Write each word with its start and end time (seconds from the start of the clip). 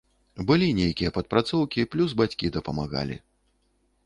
Былі 0.51 0.69
нейкія 0.79 1.11
падпрацоўкі, 1.17 1.87
плюс 1.93 2.17
бацькі 2.23 2.53
дапамагалі. 2.57 3.21